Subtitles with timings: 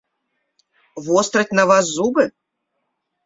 [1.09, 2.23] Востраць на вас зубы?